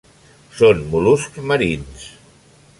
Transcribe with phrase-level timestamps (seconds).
[0.61, 2.11] Són mol·luscs marins.